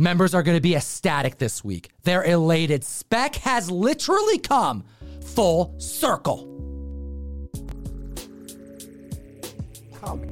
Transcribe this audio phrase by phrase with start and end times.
[0.00, 1.90] Members are going to be ecstatic this week.
[2.04, 2.84] They're elated.
[2.84, 4.82] Spec has literally come
[5.22, 6.59] full circle.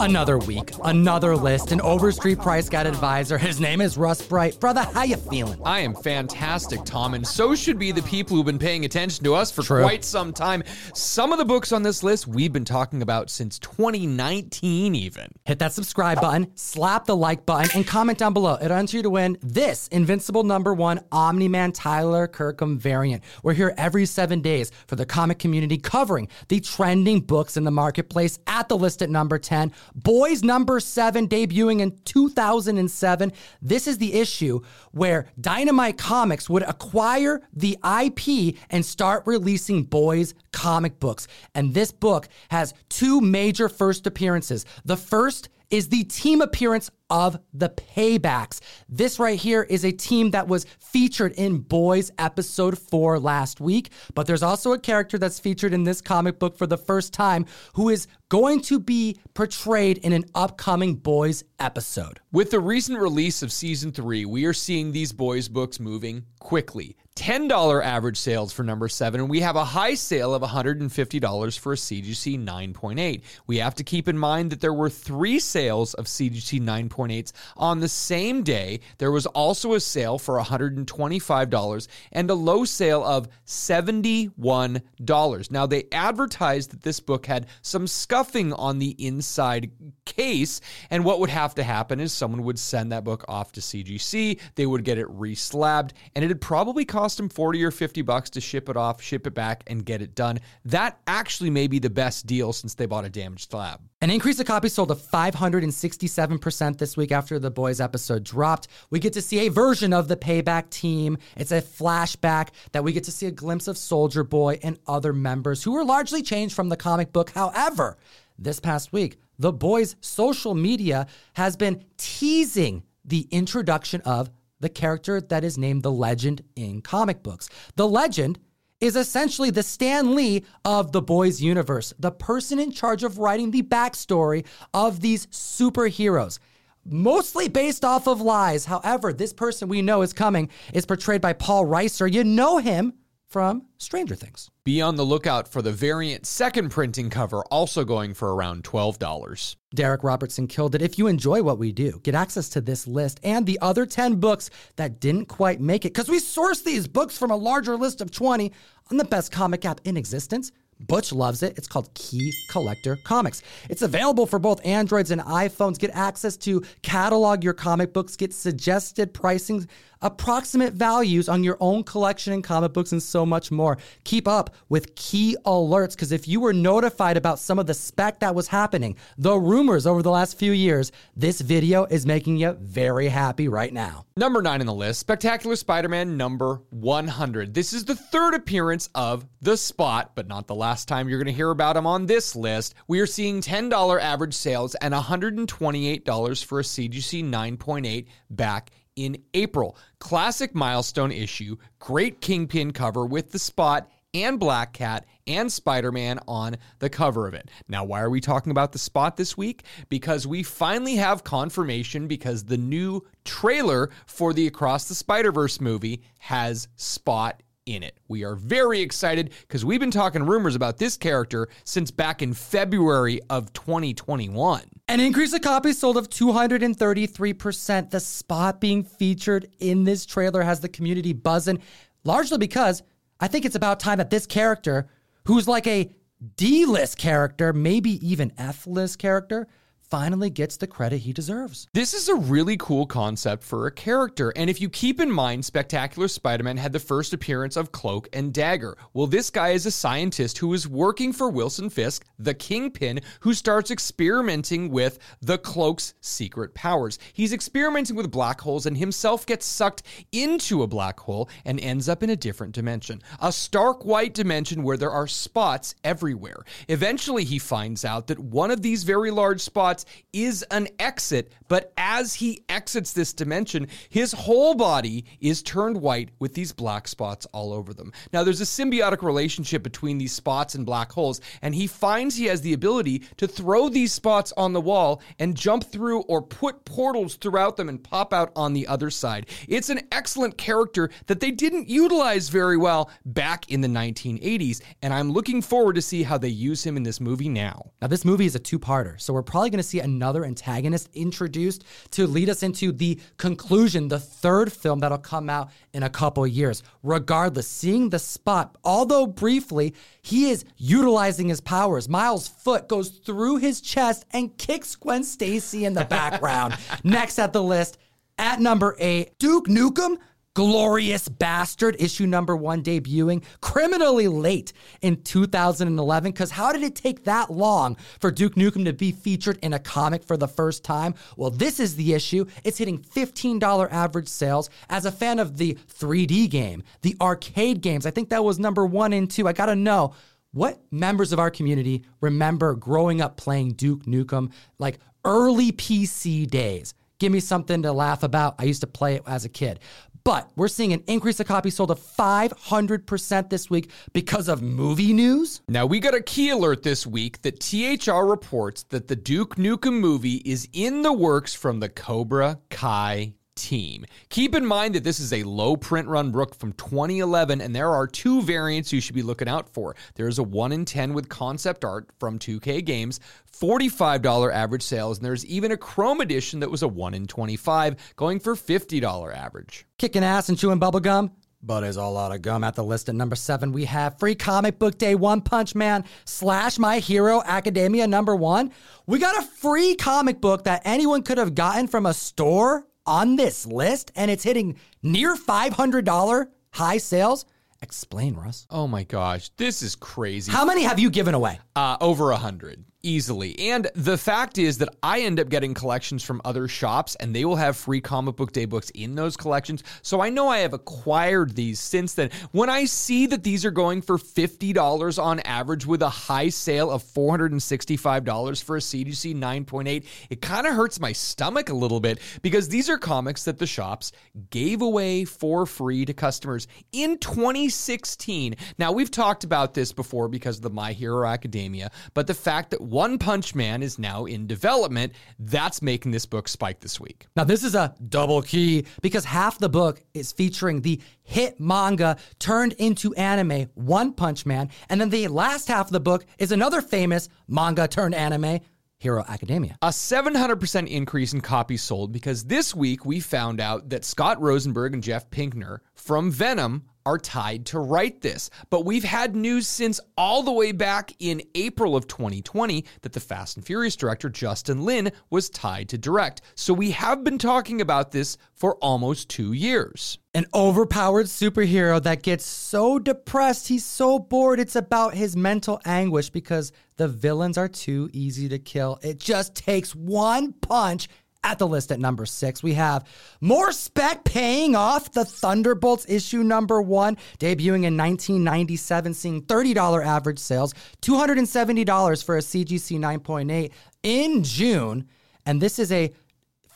[0.01, 3.37] Another week, another list, an Overstreet price guide advisor.
[3.37, 4.59] His name is Russ Bright.
[4.59, 5.61] Brother, how you feeling?
[5.65, 9.35] I am fantastic, Tom, and so should be the people who've been paying attention to
[9.35, 9.83] us for True.
[9.83, 10.63] quite some time.
[10.95, 15.29] Some of the books on this list we've been talking about since 2019, even.
[15.45, 18.55] Hit that subscribe button, slap the like button, and comment down below.
[18.55, 23.23] It earns you to win this Invincible number one Omni Man Tyler Kirkham variant.
[23.43, 27.71] We're here every seven days for the comic community covering the trending books in the
[27.71, 29.58] marketplace at the list at number 10.
[29.95, 33.33] Boys number seven, debuting in 2007.
[33.61, 34.61] This is the issue
[34.93, 41.29] where Dynamite Comics would acquire the IP and start releasing boys comic books.
[41.55, 44.65] And this book has two major first appearances.
[44.85, 48.61] The first is the team appearance of the Paybacks.
[48.89, 53.91] This right here is a team that was featured in Boys episode 4 last week,
[54.15, 57.47] but there's also a character that's featured in this comic book for the first time
[57.75, 62.21] who is going to be portrayed in an upcoming Boys episode.
[62.31, 66.97] With the recent release of season three, we are seeing these boys' books moving quickly.
[67.17, 71.73] $10 average sales for number seven, and we have a high sale of $150 for
[71.73, 73.23] a CGC 9.8.
[73.49, 77.81] We have to keep in mind that there were three sales of CGC 9.8s on
[77.81, 78.79] the same day.
[78.99, 85.51] There was also a sale for $125 and a low sale of $71.
[85.51, 89.73] Now, they advertised that this book had some scuffing on the inside
[90.05, 93.61] case, and what would have to happen is someone would send that book off to
[93.61, 98.31] CGC, they would get it reslabbed, and it'd probably cost them 40 or 50 bucks
[98.31, 100.41] to ship it off, ship it back, and get it done.
[100.65, 103.81] That actually may be the best deal since they bought a damaged slab.
[104.01, 108.69] An increase of copies sold of 567% this week after the boys episode dropped.
[108.91, 111.19] We get to see a version of the payback team.
[111.37, 115.13] It's a flashback that we get to see a glimpse of Soldier Boy and other
[115.13, 117.31] members who were largely changed from the comic book.
[117.31, 117.97] However,
[118.39, 125.21] this past week, the boys' social media has been teasing the introduction of the character
[125.21, 127.49] that is named the legend in comic books.
[127.77, 128.39] The legend
[128.81, 133.51] is essentially the Stan Lee of the boys universe, the person in charge of writing
[133.51, 136.39] the backstory of these superheroes.
[136.85, 138.65] Mostly based off of lies.
[138.65, 142.11] However, this person we know is coming is portrayed by Paul Reiser.
[142.11, 142.95] You know him
[143.29, 144.51] from Stranger Things.
[144.65, 149.57] Be on the lookout for the variant second printing cover, also going for around $12.
[149.77, 150.83] Darick Robertson killed it.
[150.83, 154.17] If you enjoy what we do, get access to this list and the other 10
[154.17, 158.01] books that didn't quite make it because we source these books from a larger list
[158.01, 158.51] of 20
[158.91, 160.51] on the best comic app in existence.
[160.81, 161.59] Butch loves it.
[161.59, 163.43] It's called Key Collector Comics.
[163.69, 165.79] It's available for both Androids and iPhones.
[165.79, 169.67] Get access to catalog your comic books, get suggested pricing,
[170.03, 173.79] approximate values on your own collection and comic books, and so much more.
[174.05, 178.21] Keep up with key alerts because if you were notified about some of the spec
[178.21, 182.57] that was happening, the rumors over the last few years, this video is making you
[182.61, 184.05] very happy right now.
[184.17, 187.55] Number nine on the list, Spectacular Spider Man number 100.
[187.55, 191.33] This is the third appearance of The Spot, but not the last time you're going
[191.33, 192.75] to hear about him on this list.
[192.89, 198.71] We are seeing $10 average sales and $128 for a CGC 9.8 back
[199.05, 199.77] in April.
[200.01, 206.19] Classic milestone issue, great Kingpin cover with The Spot and Black Cat and Spider Man
[206.27, 207.51] on the cover of it.
[207.69, 209.65] Now, why are we talking about the spot this week?
[209.89, 215.61] Because we finally have confirmation because the new trailer for the Across the Spider Verse
[215.61, 217.99] movie has Spot in it.
[218.09, 222.33] We are very excited because we've been talking rumors about this character since back in
[222.33, 224.63] February of 2021.
[224.89, 227.91] An increase of copies sold of 233%.
[227.91, 231.61] The spot being featured in this trailer has the community buzzing,
[232.05, 232.83] largely because
[233.21, 234.89] I think it's about time that this character,
[235.27, 235.91] who's like a
[236.37, 239.47] D list character, maybe even F list character,
[239.91, 241.69] finally gets the credit he deserves.
[241.73, 245.45] This is a really cool concept for a character, and if you keep in mind,
[245.45, 248.77] Spectacular Spider Man had the first appearance of Cloak and Dagger.
[248.93, 253.33] Well, this guy is a scientist who is working for Wilson Fisk, the Kingpin, who
[253.33, 256.99] starts experimenting with the Cloak's secret powers.
[257.13, 259.83] He's experimenting with black holes and himself gets sucked
[260.13, 263.03] into a black hole and ends up in a different dimension.
[263.21, 266.45] A stark white dimension where there are spots everywhere.
[266.69, 269.78] Eventually, he finds out that one of these very large spots
[270.13, 276.11] is an exit, but as he exits this dimension, his whole body is turned white
[276.19, 277.93] with these black spots all over them.
[278.13, 282.27] Now, there's a symbiotic relationship between these spots and black holes, and he finds he
[282.27, 286.65] has the ability to throw these spots on the wall and jump through or put
[286.65, 289.27] portals throughout them and pop out on the other side.
[289.49, 294.93] It's an excellent character that they didn't utilize very well back in the 1980s, and
[294.93, 297.71] I'm looking forward to see how they use him in this movie now.
[297.81, 300.89] Now, this movie is a two parter, so we're probably going to see another antagonist
[300.95, 305.91] introduced to lead us into the conclusion, the third film that'll come out in a
[305.91, 306.63] couple years.
[306.83, 311.89] Regardless, seeing the spot, although briefly, he is utilizing his powers.
[311.89, 316.57] Miles' foot goes through his chest and kicks Gwen Stacy in the background.
[316.85, 317.79] Next at the list,
[318.19, 319.99] at number eight, Duke Nukem
[320.39, 324.53] Glorious Bastard, issue number one, debuting criminally late
[324.83, 326.13] in 2011.
[326.13, 329.59] Because how did it take that long for Duke Nukem to be featured in a
[329.59, 330.95] comic for the first time?
[331.17, 332.25] Well, this is the issue.
[332.45, 334.49] It's hitting $15 average sales.
[334.71, 338.65] As a fan of the 3D game, the arcade games, I think that was number
[338.65, 339.27] one and two.
[339.27, 339.95] I gotta know.
[340.31, 344.31] What members of our community remember growing up playing Duke Nukem,
[344.61, 346.75] like early PC days?
[346.99, 348.35] Give me something to laugh about.
[348.39, 349.61] I used to play it as a kid.
[350.05, 354.93] But we're seeing an increase of copies sold of 500% this week because of movie
[354.93, 355.43] news.
[355.49, 359.79] Now, we got a key alert this week that THR reports that the Duke Nukem
[359.81, 363.85] movie is in the works from the Cobra Kai team.
[364.09, 367.71] Keep in mind that this is a low print run book from 2011, and there
[367.71, 369.77] are two variants you should be looking out for.
[369.95, 373.01] There's a 1 in 10 with concept art from 2K Games,
[373.33, 377.95] $45 average sales, and there's even a Chrome edition that was a 1 in 25,
[377.97, 379.67] going for $50 average.
[379.79, 381.11] Kicking ass and chewing bubblegum.
[381.41, 382.89] But there's a lot of gum at the list.
[382.89, 387.23] At number seven, we have Free Comic Book Day One Punch Man slash My Hero
[387.25, 388.51] Academia number one.
[388.87, 393.17] We got a free comic book that anyone could have gotten from a store on
[393.17, 397.27] this list, and it's hitting near $500 high sales.
[397.61, 398.47] Explain, Russ.
[398.51, 400.33] Oh my gosh, this is crazy.
[400.33, 401.39] How many have you given away?
[401.55, 403.39] Uh, over a hundred easily.
[403.51, 407.25] And the fact is that I end up getting collections from other shops and they
[407.25, 409.65] will have free comic book day books in those collections.
[409.83, 412.11] So I know I have acquired these since then.
[412.31, 416.71] When I see that these are going for $50 on average with a high sale
[416.71, 421.99] of $465 for a CGC 9.8, it kind of hurts my stomach a little bit
[422.23, 423.91] because these are comics that the shops
[424.31, 428.37] gave away for free to customers in 2016.
[428.59, 432.51] Now, we've talked about this before because of the My Hero Academia, but the fact
[432.51, 434.93] that one Punch Man is now in development.
[435.19, 437.09] That's making this book spike this week.
[437.17, 441.97] Now, this is a double key because half the book is featuring the hit manga
[442.21, 444.51] turned into anime, One Punch Man.
[444.69, 448.39] And then the last half of the book is another famous manga turned anime,
[448.77, 449.57] Hero Academia.
[449.61, 454.73] A 700% increase in copies sold because this week we found out that Scott Rosenberg
[454.73, 458.31] and Jeff Pinkner from Venom are tied to write this.
[458.49, 463.01] But we've had news since all the way back in April of 2020 that the
[463.01, 466.23] Fast and Furious director Justin Lin was tied to direct.
[466.35, 469.99] So we have been talking about this for almost two years.
[470.15, 476.09] An overpowered superhero that gets so depressed, he's so bored, it's about his mental anguish
[476.09, 478.79] because the villains are too easy to kill.
[478.83, 480.89] It just takes one punch
[481.25, 482.87] at the list at number six, we have
[483.21, 490.19] more spec paying off the Thunderbolts issue number one, debuting in 1997, seeing $30 average
[490.19, 493.51] sales, $270 for a CGC 9.8
[493.83, 494.89] in June.
[495.27, 495.93] And this is a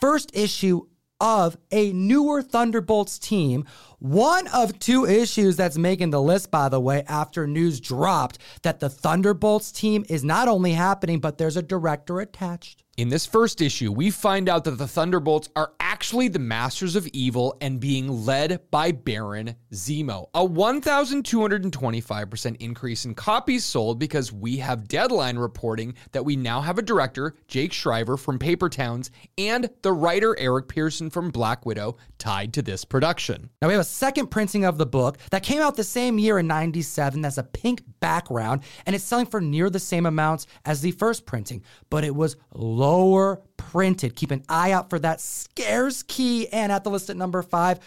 [0.01, 0.87] first issue
[1.21, 3.65] of a newer Thunderbolts team.
[4.03, 8.81] One of two issues that's making the list, by the way, after news dropped that
[8.81, 12.83] the Thunderbolts team is not only happening, but there's a director attached.
[12.99, 17.07] In this first issue, we find out that the Thunderbolts are actually the masters of
[17.15, 20.29] evil and being led by Baron Zemo.
[20.35, 26.77] A 1,225% increase in copies sold because we have Deadline reporting that we now have
[26.77, 31.97] a director, Jake Schreier from Paper Towns, and the writer Eric Pearson from Black Widow
[32.19, 33.49] tied to this production.
[33.63, 36.39] Now we have a second printing of the book that came out the same year
[36.39, 40.81] in 97 that's a pink background and it's selling for near the same amounts as
[40.81, 44.17] the first printing, but it was lower printed.
[44.17, 46.49] Keep an eye out for that scarce key.
[46.49, 47.81] And at the list at number five,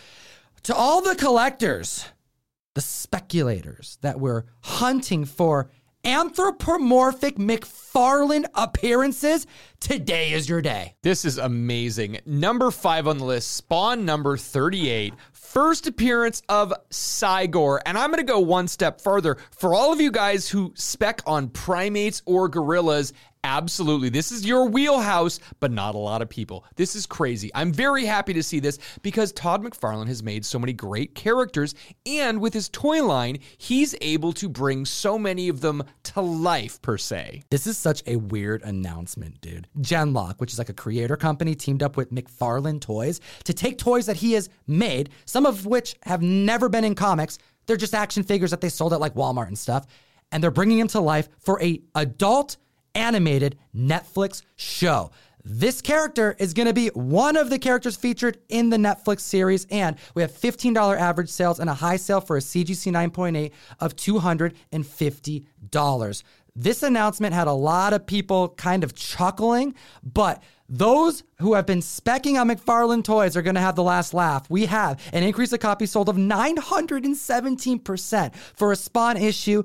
[0.64, 2.06] to all the collectors,
[2.74, 5.70] the speculators that were hunting for
[6.06, 9.48] anthropomorphic McFarlane appearances,
[9.80, 10.96] today is your day.
[11.02, 12.20] This is amazing.
[12.26, 15.14] Number five on the list, Spawn number 38.
[15.32, 17.80] First appearance of Cygor.
[17.86, 19.38] And I'm going to go one step further.
[19.52, 23.14] For all of you guys who spec on primates or gorillas,
[23.46, 24.10] Absolutely.
[24.10, 26.66] This is your wheelhouse, but not a lot of people.
[26.78, 27.52] This is crazy.
[27.54, 31.76] I'm very happy to see this because Todd McFarlane has made so many great characters,
[32.08, 36.82] and with his toy line, he's able to bring so many of them to life,
[36.82, 37.44] per se.
[37.52, 39.68] This is such a weird announcement, dude.
[39.80, 44.08] Genlock, which is like a creator company, teamed up with McFarlane Toys to take toys
[44.08, 47.38] that he has made, some of which have never been in comics.
[47.68, 49.86] They're just action figures that they sold at like Walmart and stuff,
[50.32, 52.58] and they're bringing them to life for a adult
[52.96, 55.12] animated Netflix show.
[55.48, 59.68] This character is going to be one of the characters featured in the Netflix series,
[59.70, 63.96] and we have $15 average sales and a high sale for a CGC 9.8 of
[63.96, 66.24] $250.
[66.56, 71.82] This announcement had a lot of people kind of chuckling, but those who have been
[71.82, 74.50] specking on McFarlane toys are going to have the last laugh.
[74.50, 79.62] We have an increase of copies sold of 917% for a Spawn issue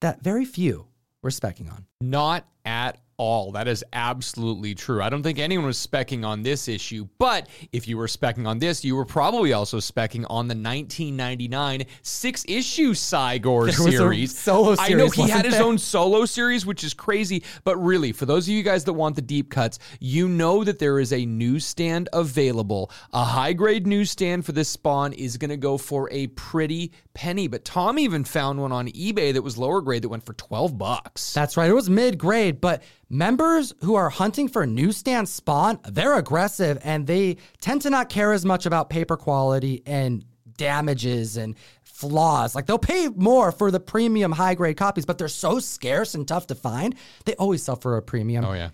[0.00, 0.86] that very few
[1.24, 1.86] were specking on.
[2.00, 3.52] Not at all.
[3.52, 5.02] That is absolutely true.
[5.02, 8.58] I don't think anyone was specking on this issue, but if you were specking on
[8.58, 14.38] this, you were probably also specking on the 1999 six issue Cygor series.
[14.38, 14.92] solo series.
[14.92, 15.64] I know he had his there?
[15.64, 19.16] own solo series, which is crazy, but really, for those of you guys that want
[19.16, 22.90] the deep cuts, you know that there is a newsstand available.
[23.12, 27.48] A high grade newsstand for this spawn is going to go for a pretty penny,
[27.48, 30.76] but Tom even found one on eBay that was lower grade that went for 12
[30.76, 31.32] bucks.
[31.32, 31.70] That's right.
[31.70, 32.82] It was mid grade, but
[33.14, 38.32] members who are hunting for newsstand spawn, they're aggressive and they tend to not care
[38.32, 40.24] as much about paper quality and
[40.56, 42.54] damages and flaws.
[42.54, 46.26] Like they'll pay more for the premium high grade copies, but they're so scarce and
[46.26, 46.96] tough to find.
[47.24, 48.44] They always sell for a premium.
[48.44, 48.70] Oh, yeah.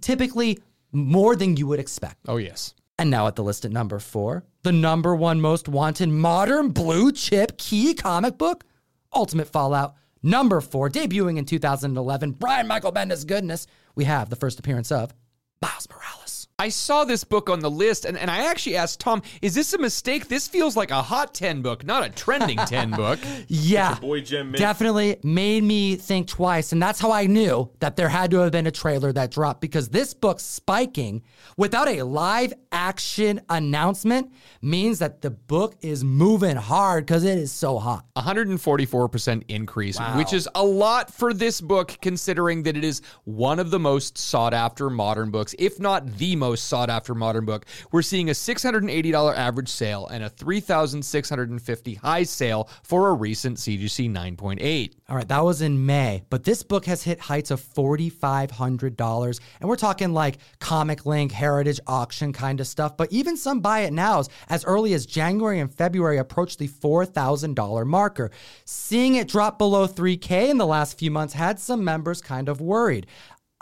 [0.00, 0.58] Typically
[0.90, 2.16] more than you would expect.
[2.28, 2.74] Oh, yes.
[2.98, 7.12] And now at the list at number four, the number one most wanted modern blue
[7.12, 8.64] chip key comic book,
[9.12, 9.96] Ultimate Fallout.
[10.22, 15.14] Number four, debuting in 2011, Brian Michael Bendis goodness, we have the first appearance of
[15.60, 16.21] Miles Morales.
[16.62, 19.72] I saw this book on the list and, and I actually asked Tom, is this
[19.72, 20.28] a mistake?
[20.28, 23.18] This feels like a hot 10 book, not a trending 10 book.
[23.48, 26.70] Yeah, boy Jim definitely made me think twice.
[26.70, 29.60] And that's how I knew that there had to have been a trailer that dropped
[29.60, 31.24] because this book spiking
[31.56, 37.50] without a live action announcement means that the book is moving hard because it is
[37.50, 38.04] so hot.
[38.14, 43.72] 144% increase, which is a lot for this book, considering that it is one of
[43.72, 47.66] the most sought after modern books, if not the most sought after modern book.
[47.90, 54.10] We're seeing a $680 average sale and a 3,650 high sale for a recent CGC
[54.10, 54.94] 9.8.
[55.08, 59.40] All right, that was in May, but this book has hit heights of $4,500.
[59.60, 63.80] And we're talking like Comic Link, Heritage Auction kind of stuff, but even some buy
[63.80, 68.30] it nows as early as January and February approached the $4,000 marker.
[68.64, 72.60] Seeing it drop below 3K in the last few months had some members kind of
[72.60, 73.06] worried.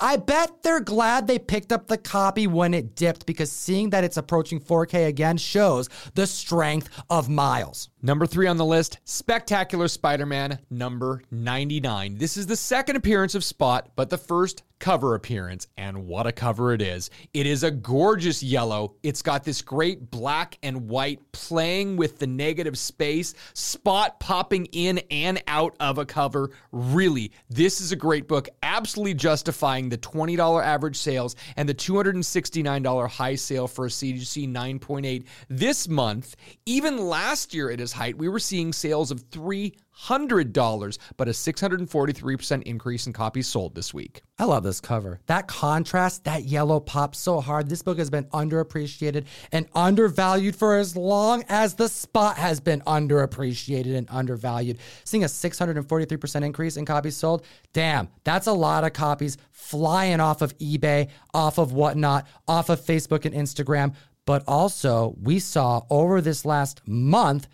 [0.02, 4.02] I bet they're glad they picked up the copy when it dipped because seeing that
[4.02, 7.90] it's approaching 4K again shows the strength of Miles.
[8.02, 12.16] Number three on the list, Spectacular Spider Man, number 99.
[12.16, 15.68] This is the second appearance of Spot, but the first cover appearance.
[15.76, 17.10] And what a cover it is!
[17.34, 18.94] It is a gorgeous yellow.
[19.02, 24.98] It's got this great black and white playing with the negative space, Spot popping in
[25.10, 26.52] and out of a cover.
[26.72, 33.08] Really, this is a great book, absolutely justifying the $20 average sales and the $269
[33.10, 36.34] high sale for a CGC 9.8 this month.
[36.64, 43.06] Even last year at height, we were seeing sales of $300, but a 643% increase
[43.06, 44.22] in copies sold this week.
[44.38, 45.20] I love this cover.
[45.26, 47.68] That contrast, that yellow pops so hard.
[47.68, 52.80] This book has been underappreciated and undervalued for as long as the spot has been
[52.82, 54.78] underappreciated and undervalued.
[55.04, 60.42] Seeing a 643% increase in copies sold, damn, that's a lot of copies flying off
[60.42, 63.94] of eBay, off of whatnot, off of Facebook and Instagram.
[64.26, 67.48] But also, we saw over this last month,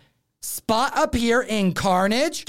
[0.49, 2.45] Spot appear in Carnage.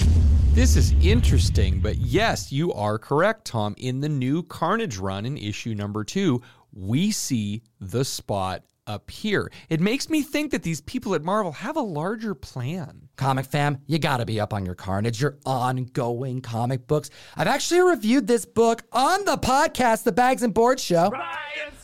[0.53, 3.75] This is interesting, but yes, you are correct, Tom.
[3.77, 6.41] In the new Carnage run in issue number two,
[6.71, 9.51] we see the spot appear.
[9.67, 13.09] It makes me think that these people at Marvel have a larger plan.
[13.17, 17.09] Comic fam, you gotta be up on your carnage, your ongoing comic books.
[17.35, 21.11] I've actually reviewed this book on the podcast, The Bags and Boards Show,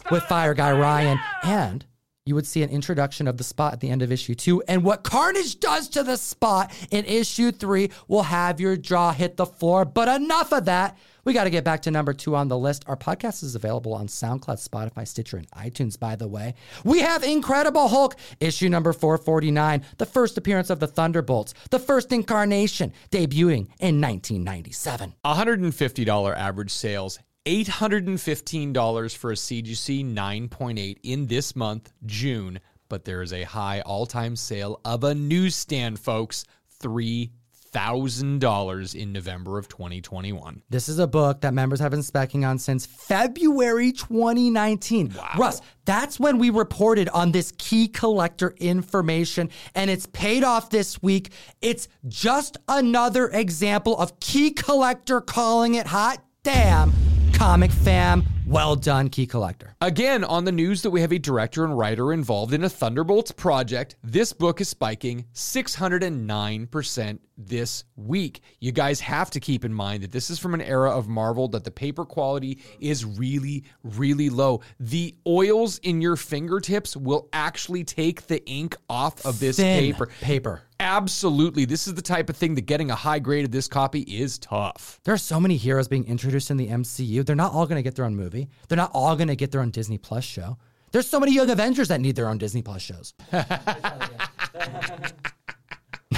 [0.09, 1.19] with Fire Guy Ryan.
[1.43, 1.85] And
[2.27, 4.59] you would see an introduction of the spot at the end of issue two.
[4.67, 9.37] And what Carnage does to the spot in issue three will have your jaw hit
[9.37, 9.85] the floor.
[9.85, 10.97] But enough of that.
[11.23, 12.83] We got to get back to number two on the list.
[12.87, 16.55] Our podcast is available on SoundCloud, Spotify, Stitcher, and iTunes, by the way.
[16.83, 22.11] We have Incredible Hulk, issue number 449, the first appearance of the Thunderbolts, the first
[22.11, 25.13] incarnation, debuting in 1997.
[25.23, 32.59] $150 average sales $815 for a CGC 9.8 in this month, June,
[32.89, 36.45] but there is a high all time sale of a newsstand, folks.
[36.81, 40.61] $3,000 in November of 2021.
[40.69, 45.15] This is a book that members have been specking on since February 2019.
[45.37, 51.01] Russ, that's when we reported on this key collector information, and it's paid off this
[51.01, 51.31] week.
[51.61, 57.04] It's just another example of key collector calling it hot damn.
[57.35, 59.75] Comic fam, well done, key collector.
[59.81, 63.31] Again, on the news that we have a director and writer involved in a Thunderbolts
[63.31, 68.41] project, this book is spiking 609% this week.
[68.59, 71.47] You guys have to keep in mind that this is from an era of Marvel
[71.49, 74.61] that the paper quality is really, really low.
[74.79, 80.07] The oils in your fingertips will actually take the ink off of this Thin paper.
[80.21, 80.61] Paper.
[80.79, 81.65] Absolutely.
[81.65, 84.37] This is the type of thing that getting a high grade of this copy is
[84.37, 84.99] tough.
[85.03, 87.25] There are so many heroes being introduced in the MCU.
[87.25, 88.49] They're not all going to get their own movie.
[88.67, 90.57] They're not all going to get their own Disney Plus show.
[90.91, 93.13] There's so many Young Avengers that need their own Disney Plus shows.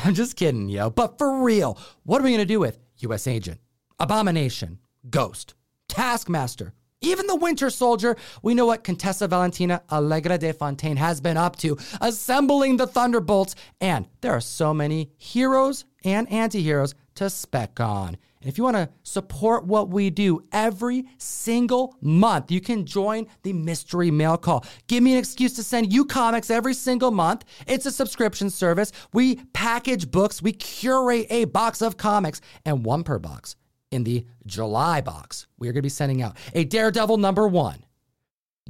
[0.08, 0.90] I'm just kidding, yo.
[0.90, 3.60] But for real, what are we going to do with US Agent,
[4.00, 5.54] Abomination, Ghost,
[5.90, 8.16] Taskmaster, even the Winter Soldier?
[8.42, 13.56] We know what Contessa Valentina Allegra de Fontaine has been up to, assembling the Thunderbolts.
[13.82, 18.16] And there are so many heroes and anti heroes to spec on.
[18.48, 23.28] And if you want to support what we do every single month, you can join
[23.44, 24.66] the mystery mail call.
[24.88, 27.44] Give me an excuse to send you comics every single month.
[27.68, 28.94] It's a subscription service.
[29.12, 33.58] We package books, we curate a box of comics, and one per box.
[33.92, 37.84] In the July box, we are going to be sending out a Daredevil number one,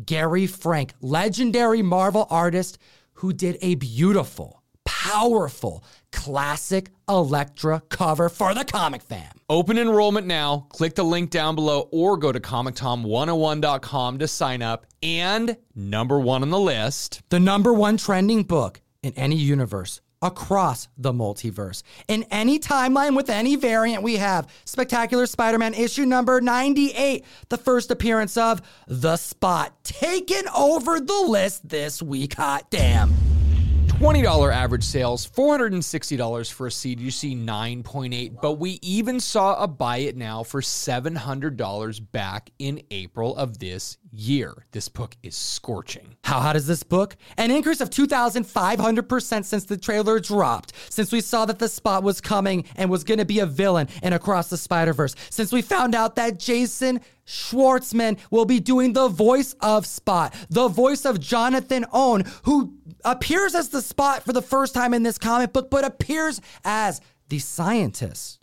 [0.04, 2.80] Gary Frank, legendary Marvel artist
[3.14, 5.84] who did a beautiful, powerful,
[6.18, 9.32] classic Elektra cover for the comic fam.
[9.50, 10.66] Open enrollment now.
[10.70, 14.88] Click the link down below or go to comictom101.com to sign up.
[15.02, 17.22] And number one on the list.
[17.30, 21.84] The number one trending book in any universe across the multiverse.
[22.08, 27.58] In any timeline with any variant, we have Spectacular Spider Man issue number 98, the
[27.58, 32.34] first appearance of The Spot, taking over the list this week.
[32.34, 33.37] Hot damn.
[34.00, 40.16] $20 average sales, $460 for a CGC 9.8, but we even saw a buy it
[40.16, 44.66] now for $700 back in April of this year.
[44.72, 46.16] This book is scorching.
[46.24, 47.16] How hot is this book?
[47.38, 52.22] An increase of 2,500% since the trailer dropped, since we saw that the spot was
[52.22, 55.62] coming and was going to be a villain in Across the Spider Verse, since we
[55.62, 61.20] found out that Jason Schwartzman will be doing the voice of Spot, the voice of
[61.20, 65.70] Jonathan Ohnn, who appears as the Spot for the first time in this comic book,
[65.70, 68.40] but appears as the scientist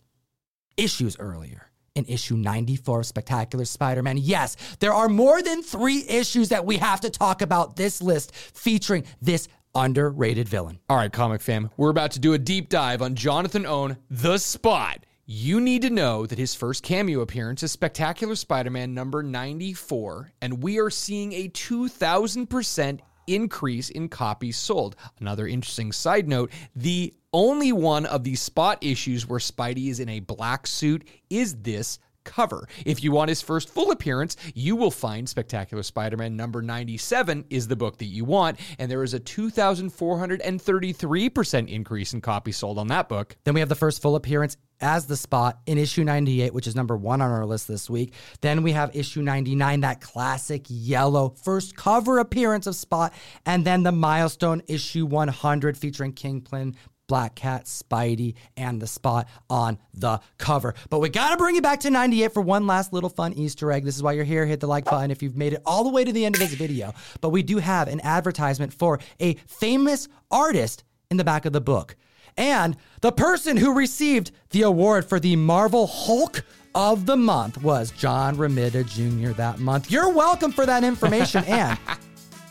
[0.77, 4.17] issues earlier in issue 94 of Spectacular Spider Man.
[4.17, 8.35] Yes, there are more than three issues that we have to talk about this list
[8.35, 10.79] featuring this underrated villain.
[10.89, 14.37] All right, comic fam, we're about to do a deep dive on Jonathan Ohnn, the
[14.37, 15.05] Spot.
[15.25, 20.33] You need to know that his first cameo appearance is Spectacular Spider Man number 94,
[20.41, 24.95] and we are seeing a 2,000% increase in copies sold.
[25.19, 30.09] Another interesting side note the only one of these spot issues where Spidey is in
[30.09, 32.67] a black suit is this cover.
[32.85, 37.45] If you want his first full appearance, you will find Spectacular Spider Man number 97
[37.49, 42.77] is the book that you want, and there is a 2,433% increase in copies sold
[42.77, 43.37] on that book.
[43.45, 46.75] Then we have the first full appearance as the spot in issue 98, which is
[46.75, 48.13] number one on our list this week.
[48.41, 53.13] Then we have issue 99, that classic yellow first cover appearance of Spot.
[53.45, 56.75] And then the milestone issue 100 featuring Kingpin,
[57.07, 60.73] Black Cat, Spidey, and the spot on the cover.
[60.89, 63.83] But we gotta bring you back to 98 for one last little fun Easter egg.
[63.83, 64.45] This is why you're here.
[64.45, 66.39] Hit the like button if you've made it all the way to the end of
[66.39, 66.93] this video.
[67.21, 71.61] But we do have an advertisement for a famous artist in the back of the
[71.61, 71.95] book.
[72.37, 77.91] And the person who received the award for the Marvel Hulk of the month was
[77.91, 79.31] John Romita Jr.
[79.33, 79.89] that month.
[79.89, 81.43] You're welcome for that information.
[81.47, 81.79] and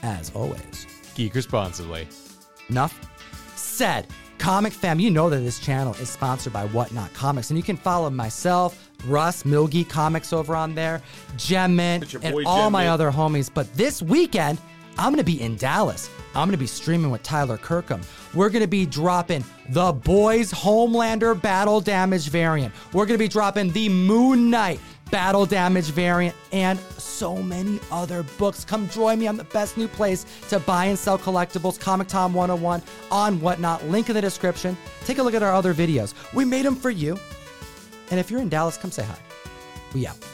[0.03, 2.09] as always, Geek responsibly.
[2.71, 2.99] enough
[3.57, 4.07] said.
[4.39, 7.77] Comic fam, you know that this channel is sponsored by Whatnot Comics, and you can
[7.77, 11.01] follow myself, Russ, Milgy Comics over on there,
[11.37, 12.89] Gemmint, That's and boy, all my Gemmint.
[12.91, 13.51] other homies.
[13.53, 14.59] But this weekend,
[14.99, 16.11] I'm gonna be in Dallas.
[16.35, 18.01] I'm gonna be streaming with Tyler Kirkham.
[18.35, 22.75] We're gonna be dropping the Boys Homelander Battle Damage variant.
[22.93, 24.79] We're gonna be dropping the Moon Knight
[25.11, 28.65] Battle Damage variant, and so many other books.
[28.65, 32.35] Come join me on the best new place to buy and sell collectibles, Comic Tom
[32.35, 33.85] 101 on Whatnot.
[33.87, 34.77] Link in the description.
[35.05, 36.15] Take a look at our other videos.
[36.35, 37.19] We made them for you.
[38.11, 39.19] And if you're in Dallas, come say hi.
[39.95, 40.34] We out.